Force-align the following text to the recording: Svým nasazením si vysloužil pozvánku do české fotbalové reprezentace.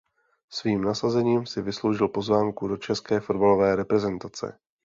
Svým 0.49 0.81
nasazením 0.83 1.45
si 1.45 1.61
vysloužil 1.61 2.07
pozvánku 2.07 2.67
do 2.67 2.77
české 2.77 3.19
fotbalové 3.19 3.75
reprezentace. 3.75 4.57